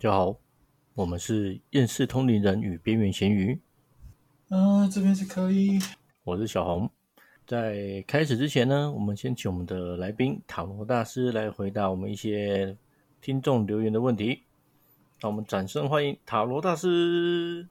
[0.00, 0.34] 家好，
[0.94, 3.60] 我们是厌世通灵人与边缘咸鱼，
[4.48, 5.78] 嗯、这边是可以。
[6.24, 6.90] 我是小红。
[7.46, 12.74] 在开始之前呢，我们先请我们的来宾塔罗大师来回答我们一些
[13.20, 14.44] 听众留言的问题。
[15.18, 17.68] 让我们掌声欢迎塔罗大师。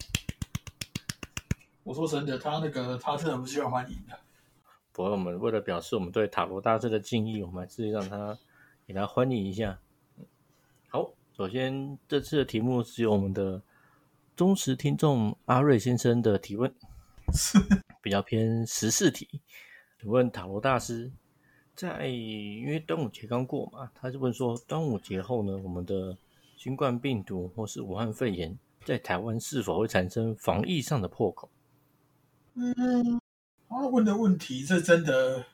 [1.82, 4.16] 我说真的，他那个他真的不需要欢迎的。
[4.92, 8.38] 不过我们为了表示我们对塔罗大师的敬意，我们还是让他
[8.86, 9.80] 给他欢迎一下。
[10.90, 13.64] 好，首先这次的题目是由我们的
[14.36, 16.70] 忠实听众阿瑞先生的提问，
[18.04, 19.40] 比较偏时事题。
[20.02, 21.10] 请问塔罗大师，
[21.74, 26.18] 在因为端午节刚过嘛，他就问说，端午节后呢，我们的
[26.58, 31.50] 新冠病毒或是武汉肺炎在台湾是否会产生防疫上的破口？
[32.56, 33.22] 嗯，
[33.70, 35.46] 他问的问题是真的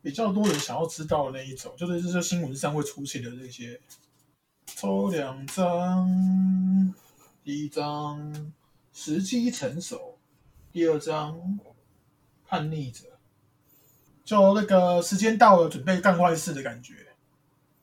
[0.00, 3.78] 比较多人想要知道的那一种，就是就是新闻上会出现的这些。
[4.66, 6.94] 抽两张，
[7.44, 8.52] 第一张
[8.92, 10.18] 时机成熟，
[10.70, 11.58] 第二张
[12.46, 13.04] 叛逆者，
[14.24, 16.94] 就那个时间到了，准备干坏事的感觉，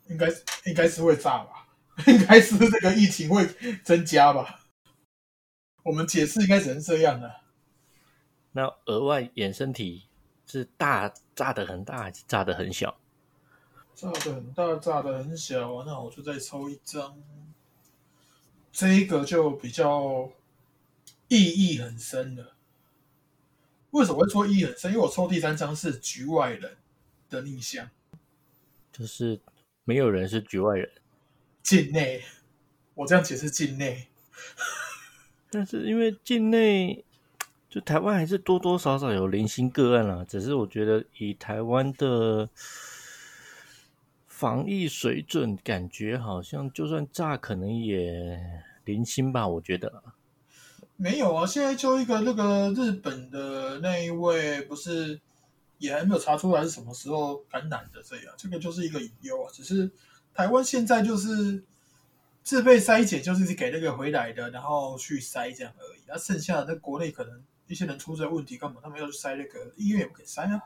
[0.07, 0.27] 应该
[0.65, 1.67] 应该是会炸吧，
[2.07, 3.47] 应该是这个疫情会
[3.83, 4.61] 增加吧。
[5.83, 7.41] 我们解释应该只能这样了。
[8.51, 10.07] 那额外衍生题
[10.45, 12.97] 是大炸的很大还是炸的很小？
[13.99, 17.21] 炸的很大，炸的很小，那我就再抽一张。
[18.71, 20.31] 这一个就比较
[21.27, 22.53] 意义很深了。
[23.91, 24.91] 为什么会说意义很深？
[24.93, 26.77] 因为我抽第三张是局外人
[27.29, 27.89] 的逆向，
[28.93, 29.41] 就是
[29.83, 30.89] 没有人是局外人，
[31.61, 32.23] 境内。
[32.95, 34.07] 我这样解释境内，
[35.49, 37.03] 但是因为境内
[37.69, 42.49] 就台湾还是多多少少有零星个案啦，只是我觉得以台湾的
[44.39, 48.39] 防疫水准，感觉好像就算炸，可能也
[48.85, 49.45] 零星吧。
[49.45, 50.01] 我觉得
[50.95, 51.45] 没有啊。
[51.45, 55.19] 现在就一个那个日本的那一位，不是
[55.77, 59.51] 也还没有查出来是什么时候感染的，这样这个就是一个隐忧啊。
[59.51, 59.91] 只是
[60.33, 61.61] 台湾现在就是
[62.41, 65.99] 自备筛检，就是给那个回来的，然后去筛这样而已。
[66.07, 70.63] 那剩下的那国内可能一些人出这问题，干嘛他们要去筛那个医院也不给筛啊？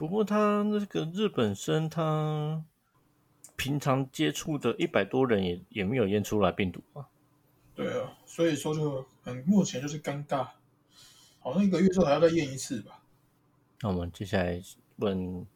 [0.00, 2.64] 不过他那个日本生，他
[3.54, 7.06] 平常接触的一百多人也也没有验出来病毒啊。
[7.74, 10.48] 对啊，所以说就很目前就是尴尬，
[11.40, 13.02] 好像一个月之后还要再验一次吧。
[13.82, 14.58] 那我们接下来
[14.96, 15.46] 问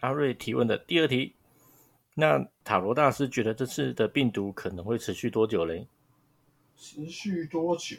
[0.00, 1.34] 阿瑞提问的第二题，
[2.12, 5.88] 那塔罗大师觉得这次的病毒可能会持续多久嘞？
[6.76, 7.96] 持续多久？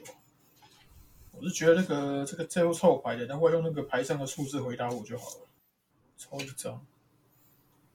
[1.31, 5.47] 我是觉得那个这个最后凑牌的，他会用那个牌上的数字回答我就好了。
[6.22, 6.86] 抽一张，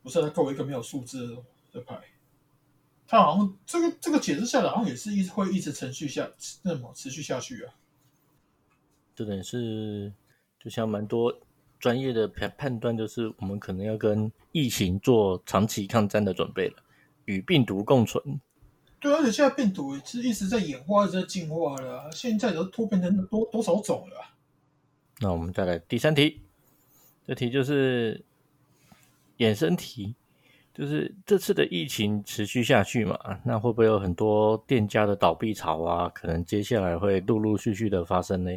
[0.02, 1.36] 不是他给我一个没有数字
[1.72, 1.96] 的牌，
[3.06, 6.28] 他好像这个这个解释下来，好像也是一直会一直持续下
[6.62, 7.72] 那么持续下去啊。
[9.14, 10.12] 这点是
[10.58, 11.32] 就像蛮多
[11.78, 16.82] 专业的判判断，就是我们可能要跟疫情做长期抗战的准备了，
[17.26, 18.40] 与病毒共存。
[18.98, 24.34] 对，而且现在病毒是一直在演化，一直在进化了啊、现在都突变成多多少种了啊、
[25.20, 26.42] 那我们再来第三题，
[27.26, 28.24] 这题就是
[29.38, 30.14] 衍生题，
[30.72, 36.08] 就是这次的疫情持续下去嘛，那会不会有很多店家的倒闭潮啊？
[36.10, 38.50] 可能接下来会陆陆续续的发生呢？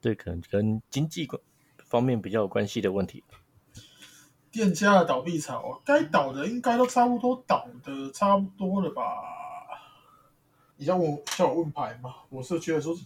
[0.00, 1.40] 这可能跟经济关
[1.84, 3.22] 方面比较有关系的问题。
[4.50, 9.02] 店家的倒闭潮，该倒的应该都差不多倒的差不多了吧？
[10.76, 12.14] 你要我叫我问牌吗？
[12.30, 12.96] 我是觉得说，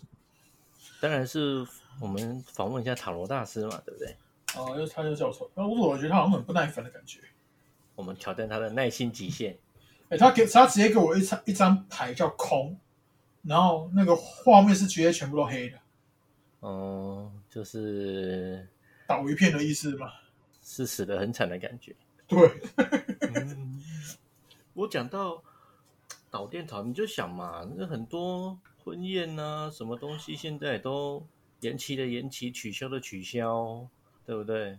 [1.00, 1.66] 当然是
[2.00, 4.16] 我们访问一下塔罗大师嘛，对不对？
[4.64, 7.20] 啊，因为他就叫我抽，那我觉得他好像很不耐烦的感觉。
[7.94, 9.58] 我们挑战他的耐心极限。
[10.08, 12.78] 哎、他给他直接给我一张一张牌叫空，
[13.42, 15.78] 然后那个画面是直接全部都黑的，
[16.62, 18.66] 嗯，就是
[19.06, 20.10] 倒一片的意思吗？
[20.62, 21.94] 是死的很惨的感觉。
[22.26, 22.38] 对，
[23.34, 23.82] 嗯，
[24.72, 25.42] 我讲到
[26.30, 31.26] 导电潮，你就想嘛，那很多婚宴呐、什么东西现在都
[31.60, 33.86] 延期的延期，取消的取消，
[34.28, 34.78] 对不对？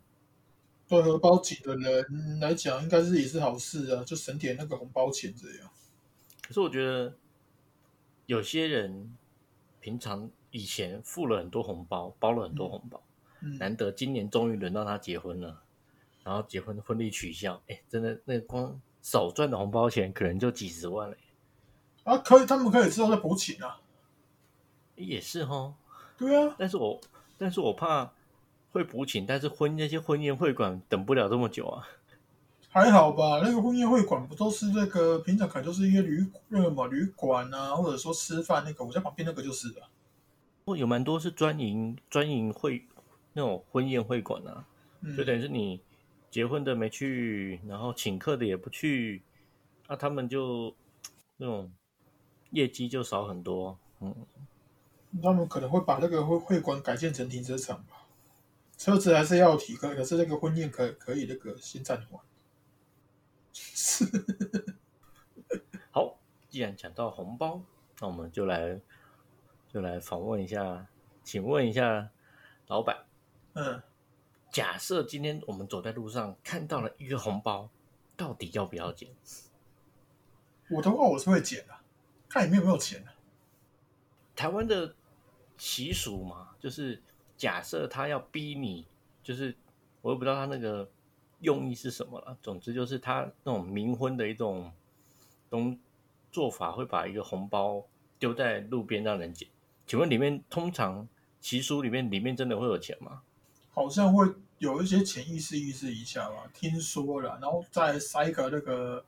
[0.88, 5.68] 对荷包紧的人来讲，应该是也是好事啊，就省点那个红包钱这样。
[6.48, 7.16] 可是我觉得
[8.28, 9.18] 有些人
[9.80, 13.02] 平常以前付了很多红包，包了很多红包，
[13.42, 15.64] 嗯，难得今年终于轮到他结婚了，
[16.24, 21.18] 然后结婚婚礼取消，哎，真的那个光少赚的红包钱可能就几十万了，
[22.04, 23.82] 啊，可以，他们可以之后再补请啊。
[24.94, 25.74] 也是哈。
[26.20, 27.02] 对啊，但是我
[27.36, 28.14] 但是我怕
[28.72, 31.88] 会补请，但是婚那些婚宴会馆等不了这么久啊。
[32.72, 39.82] 还好吧，那个婚宴会馆不都是那个平常可能就是一些旅那个嘛旅馆啊，或者说吃饭那个，我家旁边那个就是的。
[40.66, 42.86] 哦，有蛮多是专营专营会
[43.34, 44.66] 那种婚宴会馆啊，
[45.02, 45.82] 嗯就等于是你
[46.30, 49.24] 结婚的没去，然后请客的也不去，
[49.88, 50.76] 那、他们就
[51.38, 51.72] 那种
[52.52, 53.80] 业绩就少很多。
[54.00, 54.16] 嗯，
[55.24, 57.99] 他们可能会把那个会会馆改建成停车场吧，
[58.80, 62.24] 车子还是要提，可可是那个婚宴可可以那个先暂缓。
[63.52, 64.06] 是，
[65.92, 66.18] 好，
[66.48, 67.62] 既然讲到红包，
[68.00, 68.80] 那我们就来
[69.68, 70.88] 就来访问一下，
[71.26, 72.10] 请问一下
[72.68, 73.06] 老板，
[73.52, 73.84] 嗯，
[74.50, 77.70] 假设今天我们走在路上看到了一个红包，
[78.16, 79.10] 到底要不要捡？
[80.70, 81.76] 我的话我是会捡的，
[82.30, 83.12] 看里面有没有钱啊。
[84.38, 84.96] 台湾的
[85.58, 87.04] 习俗嘛，就是
[87.40, 88.86] 假设他要逼你，
[89.24, 89.56] 就是
[90.02, 90.90] 我也不知道他那个
[91.40, 92.38] 用意是什么了。
[92.42, 94.70] 总之就是他那种冥婚的一种
[95.50, 95.80] 东
[96.34, 97.82] 做法，会把一个红包
[98.20, 99.48] 丢在路边让人捡。
[99.88, 101.08] 请问里面通常
[101.40, 103.22] 习俗里面里面真的会有钱吗？
[103.72, 104.28] 好像会
[104.58, 109.06] 有一些潜意识意识一下吧，听说了，然后再塞个那个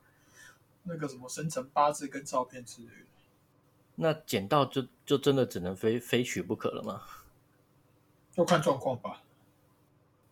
[0.84, 3.06] 那个什么生辰八字跟照片之类的。
[3.96, 7.02] 那捡到就就真的只能非非取不可了吗？
[8.36, 9.22] 要看状况吧。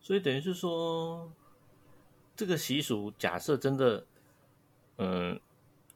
[0.00, 1.30] 所以等于是说，
[2.34, 4.04] 这个习俗假设真的，
[4.96, 5.38] 嗯，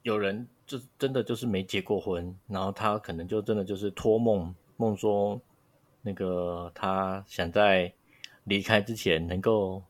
[0.02, 5.40] 有人就真的就是没结过婚，然后他可能就真的就是托梦梦说，
[6.02, 7.92] 那个他想在
[8.44, 9.82] 离开之前能够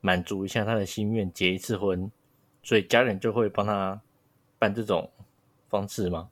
[0.00, 2.10] 满足一下他的心愿，结一次婚，
[2.62, 4.00] 所以家人就会帮他
[4.58, 5.10] 办这种
[5.68, 6.30] 方式吗？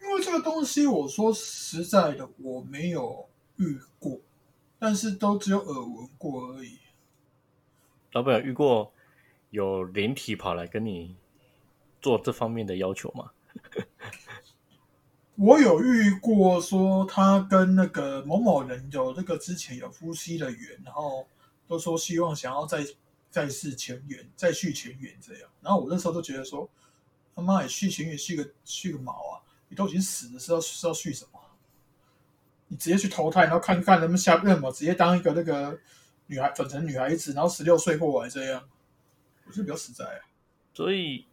[0.00, 4.20] 因为这个东西，我说实在的，我没有遇过，
[4.78, 6.78] 但是都只有耳闻过而已。
[8.12, 8.92] 老板有遇过
[9.50, 11.16] 有灵体跑来跟你
[12.00, 13.30] 做这方面的要求吗？
[15.36, 21.26] 我有遇过说他跟那个某某人有这个之前有夫妻的缘，然后
[21.66, 22.86] 都说希望想要再
[23.30, 25.48] 再世前缘，再续前缘这样。
[25.62, 26.68] 然后我那时候都觉得说，
[27.34, 29.40] 他妈也续前缘续个续个毛啊！
[29.68, 31.31] 你都已经死了，是要是要续什么？
[32.72, 35.78] 你直接去投胎，然后看看能不能下任嘛，直接当一个那个
[36.28, 38.62] 女孩转成女孩子，然后十六岁过来这样，
[39.44, 40.24] 我觉得比较实在啊。
[40.72, 41.26] 所以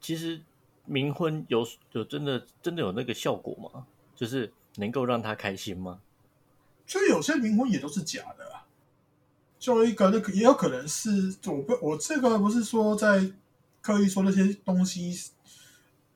[0.00, 0.40] 其实
[0.88, 3.84] 冥婚有有真的真的有那个效果吗？
[4.14, 5.98] 就是能够让他开心吗？
[6.86, 8.62] 所以有些冥婚也都是假的啊。
[9.58, 13.28] 就一个那个也有可能是我不我这个不是说在
[13.82, 15.32] 刻意说那些东西，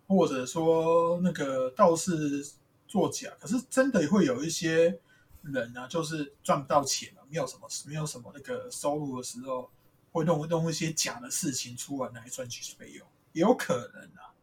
[0.06, 2.46] 或者说那个道士
[2.90, 4.98] 作假，可是真的会有一些
[5.42, 9.70] 人啊，就是赚不到钱了，没有什么没有什么那个收入的时候，
[10.10, 14.34] 会弄弄一些假的事情出来来赚取费用，也有可能啊，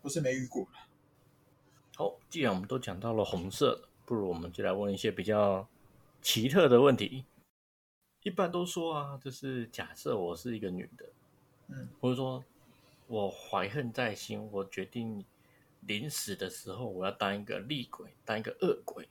[0.00, 0.70] 不是没遇过的。
[1.96, 5.68] 好，既然我们都讲到了红色了，不如我们就来问一些比较
[6.22, 7.26] 奇特的问题。
[8.22, 11.06] 一般都说啊，就是假设我是一个女的，
[11.68, 12.42] 嗯，或者说
[13.06, 15.22] 我怀恨在心，我决定
[15.86, 19.08] 临死的时候我要当一个厉鬼，当一个恶鬼，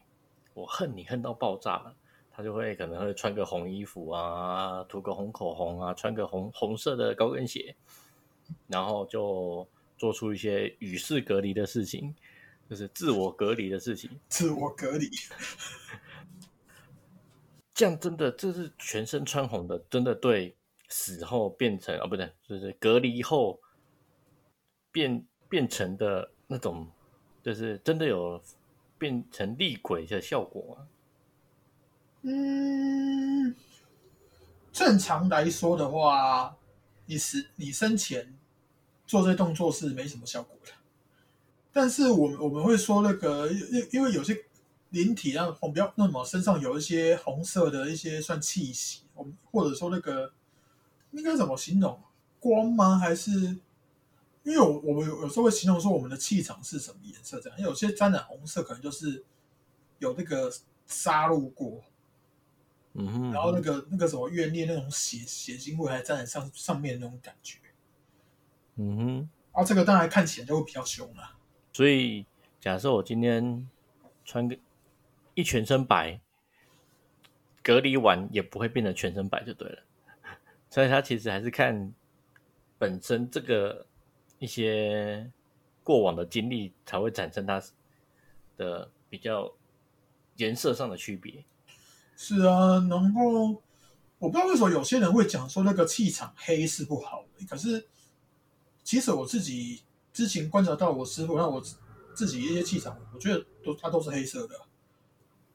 [0.53, 1.95] 我恨你恨到爆炸了，
[2.31, 7.75] 他就会可能会穿个红衣服啊，涂个红口红啊，穿个红红色的高跟鞋，
[8.67, 12.13] 然后就做出一些与世隔离的事情，
[12.69, 14.09] 就是自我隔离的事情。
[14.27, 15.09] 自我隔离，
[17.73, 20.55] 这样真的，这是全身穿红的，真的对
[20.89, 23.59] 死后变成啊，不对，就是隔离后
[24.91, 26.87] 变变成的那种，
[27.41, 28.41] 就是真的有
[28.97, 30.87] 变成厉鬼的效果吗？
[32.21, 33.53] 嗯，
[34.71, 36.55] 正常来说的话，
[37.05, 38.33] 你是你生前
[39.05, 40.71] 做这动作是没什么效果的。
[41.71, 44.45] 但是我们我们会说那个，因因为有些
[44.91, 50.31] 灵体让红标那么身上有一些红色的一些算气息，我们或者说那个
[51.11, 51.99] 应该怎么形容？
[52.39, 52.97] 光吗？
[52.97, 53.57] 还是
[54.43, 57.57] 因为我我们有有时候会形容说我们的气场是什么颜色这样？
[57.57, 59.23] 因为有些沾染红色可能就是
[59.99, 60.51] 有那个
[60.85, 61.81] 杀戮过，
[62.93, 67.57] 嗯哼，然后那个那个什么怨念那种血血腥味还沾染上上面那种感觉，
[68.75, 71.37] 嗯哼，啊，这个当然看起来就会比较凶了。
[71.71, 72.25] 所以
[72.59, 73.69] 假设我今天
[74.25, 74.57] 穿个
[75.35, 76.19] 一全身白，
[77.63, 79.83] 隔离完也不会变得全身白就对了。
[80.69, 81.93] 所以它其实还是看
[82.77, 83.87] 本身这个
[84.43, 85.31] 一些
[85.85, 87.63] 过往的经历才会产生它
[88.57, 89.49] 的比较
[90.35, 91.45] 颜色上的区别。
[92.17, 93.63] 是啊，然后
[94.19, 97.87] 我不知道为什么有些人会讲说那个气场黑是不好的，可是
[98.83, 99.81] 其实我自己
[100.11, 101.63] 之前观察到我师傅，让我
[102.13, 104.59] 自己一些气场，我觉得都它都是黑色的。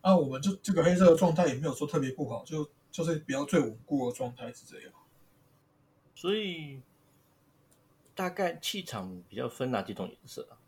[0.03, 4.91] 那我们就这个黑色的状态也没有说特别不好，就就是比较最稳固的状态是这样。
[6.15, 6.81] 所以
[8.19, 10.59] 大概气场比较分哪几种颜色啊？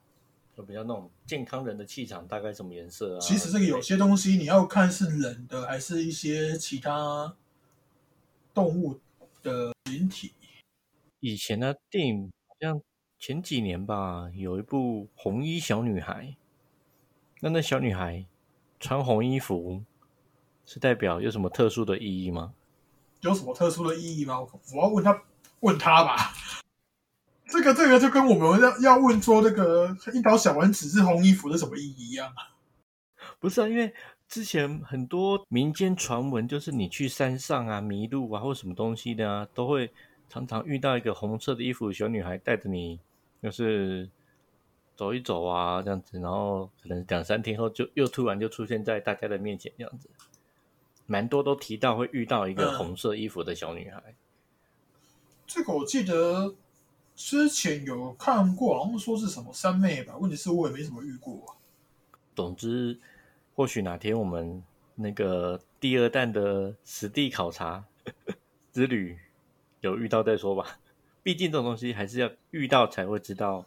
[0.57, 3.21] 就比较那种健康人的气场大概什么颜色啊？
[3.21, 7.37] 其实这个有些东西你要看是人的还是一些其他
[8.55, 9.01] 动物
[9.43, 10.33] 的群体。
[11.19, 12.81] 以前的电影好像
[13.19, 16.37] 前几年吧，有一部红衣小女孩，
[17.41, 18.27] 那那小女孩
[18.79, 19.83] 穿红衣服
[20.65, 22.55] 是代表有什么特殊的意义吗？
[23.23, 24.39] 有什么特殊的意义吗？
[24.73, 25.25] 我要问她，
[25.59, 26.33] 问她吧。
[27.51, 32.55] 这个这个就跟我们要要问说那个樱桃小丸子是红衣服是什么意义一样啊？
[33.39, 33.93] 不是啊，因为
[34.29, 39.91] 之前很多民间传闻，就是你去山上啊迷路啊或什么东西的啊，都会
[40.29, 43.01] 常常遇到一个红色的衣服的小女孩带着你，
[43.43, 44.09] 就是
[44.97, 50.09] 走一走啊这样子，然后可能两三天后就又突然就出现在大家的面前这样子，
[51.07, 54.15] 蛮多都提到会遇到一个红色衣服的小女孩。
[55.47, 56.55] 这个我记得
[57.21, 60.17] 之前有看过，好像说是什么三妹吧。
[60.17, 61.55] 问题是我也没怎么遇过。
[62.35, 62.99] 总之，
[63.55, 67.85] 或许哪天我们那个第二弹的实地考察
[68.73, 69.19] 之旅
[69.81, 70.79] 有遇到再说吧。
[71.23, 73.67] 毕竟这种东西还是要遇到才会知道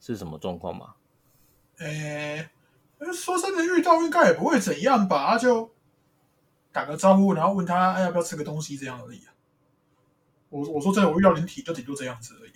[0.00, 0.94] 是什么状况嘛。
[1.80, 2.48] 诶，
[3.12, 5.36] 说真的，遇到应该也不会怎样吧？
[5.36, 5.70] 就
[6.72, 9.33] 打个招呼，然后问他要不要吃个东西，这样而已啊。
[10.54, 12.52] 我我说真的，我遇到灵体就顶多这样子而已，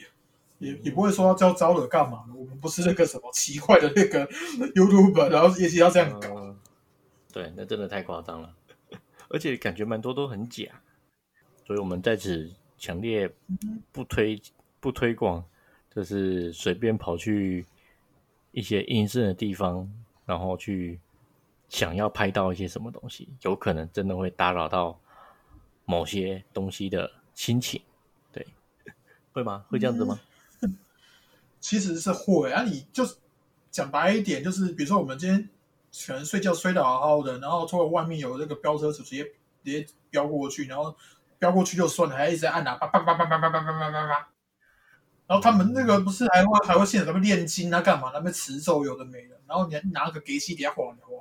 [0.60, 2.34] 也也不会说要招惹干嘛的。
[2.34, 4.24] 我们不是那个什么奇怪的那个
[4.76, 6.54] YouTube，然后也是要这样搞。
[7.32, 8.54] 对，那真的太夸张了，
[9.28, 10.80] 而且感觉蛮多都很假，
[11.66, 13.28] 所以我们在此强烈
[13.90, 14.40] 不推
[14.78, 15.44] 不推广，
[15.92, 17.66] 就是随便跑去
[18.52, 19.92] 一些阴森的地方，
[20.24, 21.00] 然后去
[21.68, 24.98] 想要拍到一些什么东西，有可能真的会打扰到
[25.84, 27.82] 某些东西的心情。
[29.38, 29.64] 会吗？
[29.68, 30.18] 会这样子吗？
[31.60, 33.04] 其实是会啊，你就
[33.70, 35.48] 讲白一点，就是比如说我们今天
[36.06, 39.24] 可能睡觉睡得好好的，然后突然外面有那个飙车直接
[39.64, 40.94] 直接飙过去，然后
[41.38, 44.28] 飙过去就算了，还一直按喇叭，叭叭叭叭叭叭叭叭叭叭。
[45.26, 51.12] 然后他们那个不是还会还会现场那边炼金啊，干嘛那边持咒有的没的，然后你还拿个给息底下晃一晃。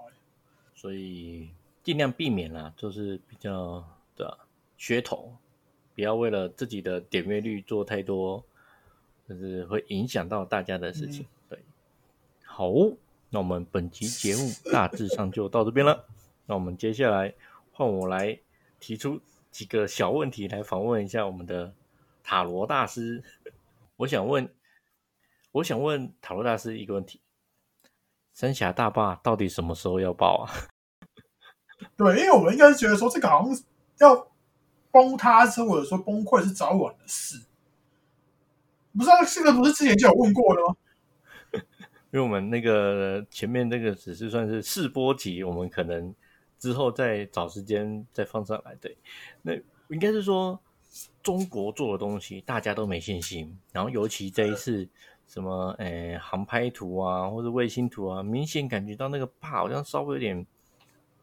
[0.73, 1.49] 所以
[1.83, 3.83] 尽量避免啦，就是比较
[4.15, 4.37] 的
[4.79, 5.35] 噱头。
[5.97, 8.43] 不要为了自己的点阅率做太多，
[9.27, 11.25] 就是会影响到大家的事情。
[11.49, 11.57] 对，
[12.45, 12.71] 好，
[13.31, 16.05] 那我们本期节目大致上就到这边了。
[16.45, 17.33] 那我们接下来
[17.71, 18.37] 换我来
[18.79, 21.73] 提出几个小问题来访问一下我们的
[22.23, 23.23] 塔罗大师。
[23.95, 24.47] 我想问，
[25.51, 27.19] 我想问塔罗大师一个问题：
[28.33, 30.53] 三峡大坝到底什么时候要爆啊？
[31.97, 33.63] 对，因为我们应该是觉得说这个好像
[33.97, 34.27] 要。
[34.97, 37.39] 崩塌是或者说崩溃是早晚的事，
[38.97, 40.75] 不知道这个不是之前就有问过了吗？
[42.09, 46.15] 因为我们那个前面那个只是算是试播集，我们可能
[46.57, 48.73] 之后再找时间再放上来。
[48.81, 48.97] 对，
[49.43, 49.53] 那
[49.89, 50.59] 应该是说
[51.21, 54.89] 中国做的东西大家都没信心，然后尤其这一次
[55.27, 60.43] 什么诶航拍图啊或者卫星图啊，明显感觉到那个坝好像稍微有点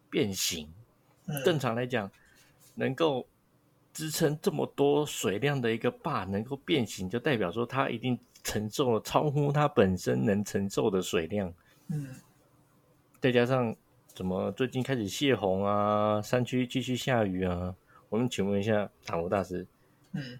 [0.08, 0.72] 变形。
[1.44, 2.08] 正常来讲，
[2.76, 3.26] 能够。
[3.94, 11.54] 支撑这么多水量的一个坝能够变形，就代表说它一定承受了超乎它本身能承受的水量。
[11.86, 12.08] 嗯，
[13.20, 13.74] 再加上
[14.08, 17.74] 怎么最近开始泄洪啊，山区继续下雨啊，
[18.08, 19.64] 我们请问一下塔罗大师，
[20.12, 20.38] 嗯，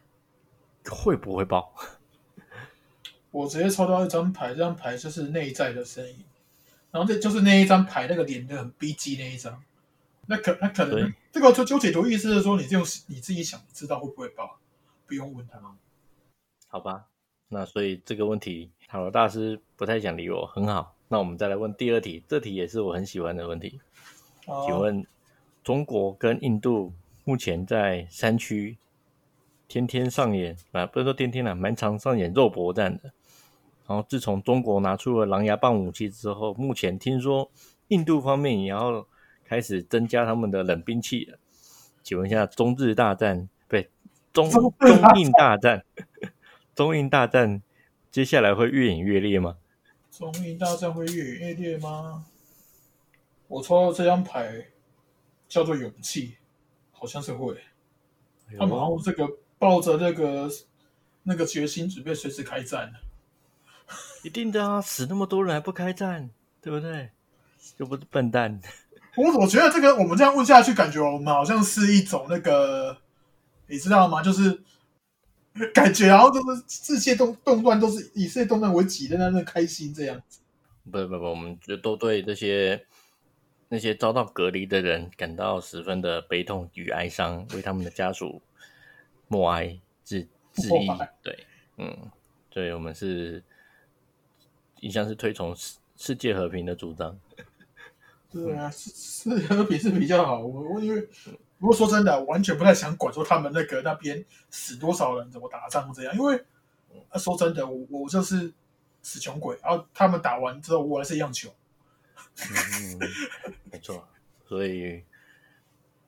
[0.90, 1.72] 会不会爆？
[3.30, 6.24] 我直接抽到一张牌，这张牌就是内在的声音，
[6.90, 9.62] 然后这就是那一张牌，那个脸的很逼急那一张。
[10.26, 14.58] 那可那可能这个就就解读意思是说，你这种你自己想知道会不会爆，
[15.06, 15.76] 不用问他吗？
[16.68, 17.06] 好吧，
[17.48, 20.96] 那所以这个问题塔罗大师不太想理我，很好。
[21.08, 23.80] 那我们再来问第二题，这题也是我很喜欢的问题。
[24.66, 25.06] 请问
[25.62, 26.92] 中国跟印度
[27.24, 28.76] 目前在山区
[29.68, 33.12] 天天上演啊，不是说天天了，蛮常上演肉搏战的。
[33.86, 37.50] 然后自从中国拿出了狼牙棒武器之后，目前听说
[37.88, 39.06] 印度方面也要。
[39.44, 41.38] 开始增加他们的冷兵器了，
[42.02, 43.90] 请问一下，中日大战不对
[44.32, 44.72] 中中
[45.16, 45.84] 印大战，
[46.74, 47.62] 中印大战
[48.10, 49.58] 接下来会越演越烈吗？
[50.10, 52.26] 中印大战会越演越烈吗？
[53.48, 54.68] 我抽到这张牌
[55.48, 56.36] 叫做勇气，
[56.90, 57.56] 好像是会。
[58.58, 60.50] 他们好像这个抱着那个
[61.22, 62.92] 那个决心，准备随时开战
[64.22, 66.30] 一定的啊，死那么多人还不开战，
[66.62, 67.10] 对不对？
[67.78, 68.60] 又不是笨蛋。
[69.16, 72.96] 我我觉得这个我们这样问下去，感觉我们好像是一种那个，
[73.68, 74.22] 你知道吗？
[74.22, 74.62] 就是
[75.72, 80.40] 感觉然后就是世界动动乱都是以世界动乱为己，在那那开心这样子。
[80.90, 82.84] 不不不，我们就都对这些
[83.68, 88.42] 那些遭到隔离的人感到十分的悲痛与哀伤，为他们的家属
[89.28, 90.88] 默哀致致意。
[91.22, 91.46] 对，
[91.78, 91.96] 嗯，
[92.50, 93.42] 对，我们是
[94.80, 97.16] 一向是推崇世世界和平的主张。
[98.34, 100.40] 对啊，世世界和平是比较好。
[100.40, 101.00] 我我因为
[101.58, 106.12] 不过说真的，完全不太想管说他们那个那边死多少人，怎么打仗这样。
[106.16, 106.44] 因为
[107.14, 108.52] 说真的，我我就是
[109.02, 111.52] 死穷鬼，然后他们打完之后，我还是一样穷。
[112.36, 112.98] 嗯，
[113.70, 114.04] 没错。
[114.48, 115.04] 所以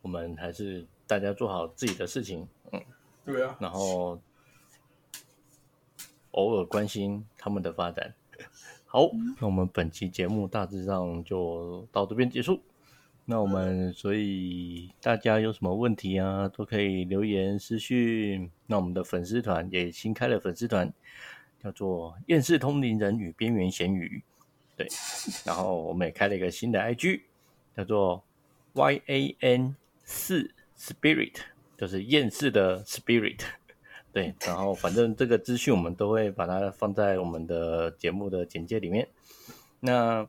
[0.02, 2.46] 我们还是大家做好自己的事情。
[2.72, 2.82] 嗯，
[3.24, 3.56] 对啊。
[3.60, 4.20] 然后
[6.32, 8.12] 偶尔关心他们的发展。
[8.96, 12.58] 好，那我们本期节目大致上就到这边结束。
[13.26, 18.50] 那我们所以大家有什么问题啊，都可以留言私讯。
[18.64, 20.90] 那我们的粉丝团也新开了粉丝团，
[21.62, 24.22] 叫做“厌世通灵人与边缘咸鱼”。
[24.78, 24.88] 对，
[25.44, 27.20] 然后我们也开了一个新的 IG，
[27.76, 28.24] 叫做
[28.72, 29.74] “yan
[30.04, 31.34] 四 spirit”，
[31.76, 33.40] 就是厌世的 spirit。
[34.16, 39.06] 对，然后反正这个资讯我们都会把它放在我们的节目的简介里面。
[39.78, 40.26] 那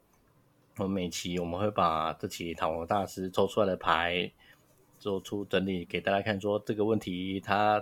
[0.75, 4.29] 我们每期我们会把这期塔罗大师抽出来的牌
[5.00, 7.82] 做出整理给大家看，说这个问题它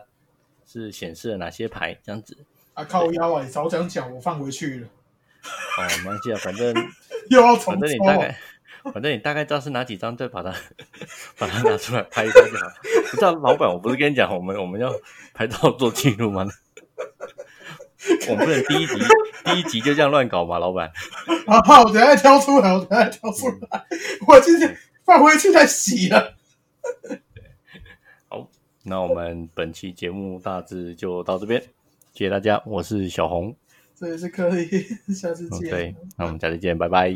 [0.64, 2.38] 是显示了哪些牌这样子。
[2.76, 3.44] 啊靠腰啊！
[3.44, 4.88] 你早讲讲，我放回去了。
[4.88, 6.72] 哦，没关系啊，反正
[7.32, 8.38] 又要重反正你大概。
[8.94, 10.54] 反正你大概知道是哪几张，再把它
[11.39, 12.68] 把它拿出来拍一拍就好。
[13.15, 14.93] 不知道老板，我不是跟你讲，我们我们要
[15.34, 16.45] 拍照做记录吗？
[18.30, 18.93] 我们不能第一集
[19.45, 20.91] 第一集就这样乱搞吧，老板。
[21.65, 23.86] 好，我等下挑出来，我等下挑出来，
[24.28, 26.36] 我今天放回去再洗了。
[28.28, 28.47] 好，
[28.84, 31.62] 那我们本期节目大致就到这边，
[32.13, 33.56] 谢谢大家，我是小红，
[33.95, 34.67] 这里是柯以，
[35.13, 35.71] 下次见。
[35.71, 37.15] 对，那我们下次见，拜拜。